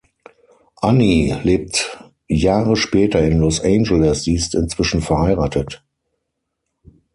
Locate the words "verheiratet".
4.99-5.83